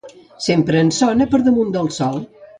[0.45, 2.21] Sempre ens sona per damunt del sol.